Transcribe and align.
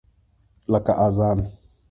لکه 0.71 0.93
اذان! 1.07 1.39